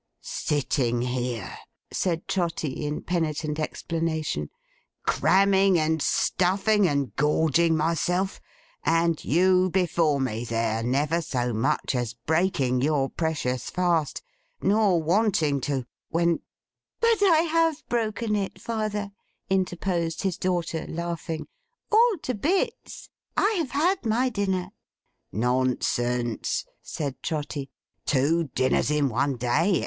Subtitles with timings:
[0.23, 1.59] 'Sitting here,'
[1.91, 4.49] said Trotty, in penitent explanation,
[5.05, 8.41] 'cramming, and stuffing, and gorging myself;
[8.83, 14.23] and you before me there, never so much as breaking your precious fast,
[14.59, 16.39] nor wanting to, when—'
[16.99, 19.11] 'But I have broken it, father,'
[19.51, 21.47] interposed his daughter, laughing,
[21.91, 23.07] 'all to bits.
[23.37, 24.71] I have had my dinner.'
[25.31, 27.69] 'Nonsense,' said Trotty.
[28.07, 29.79] 'Two dinners in one day!